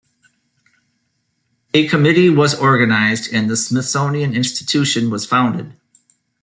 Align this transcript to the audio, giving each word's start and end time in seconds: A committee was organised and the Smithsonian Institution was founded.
A 1.75 1.87
committee 1.87 2.31
was 2.31 2.59
organised 2.59 3.31
and 3.31 3.47
the 3.47 3.55
Smithsonian 3.55 4.33
Institution 4.33 5.11
was 5.11 5.27
founded. 5.27 5.75